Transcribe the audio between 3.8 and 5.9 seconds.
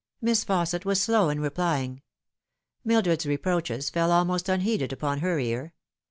fell almost unheeded upon her ear.